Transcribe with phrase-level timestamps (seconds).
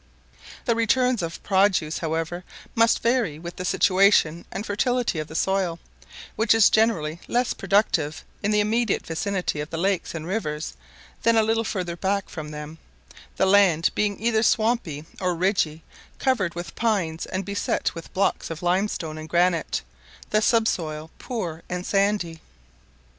[0.65, 5.77] The returns of produce, however, must vary with the situation and fertility of the soil,
[6.35, 10.73] which is generally less productive in the immediate vicinity of the lakes and rivers
[11.21, 12.79] than a little further back from them,
[13.37, 15.83] the land being either swampy or ridgy,
[16.17, 19.83] covered with pines and beset with blocks of limestone and granite,
[20.31, 22.41] the sub soil poor and sandy.